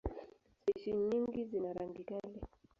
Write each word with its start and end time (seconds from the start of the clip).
Spishi 0.59 0.91
nyingi 1.01 1.41
zina 1.49 1.73
rangi 1.75 2.03
kali. 2.09 2.39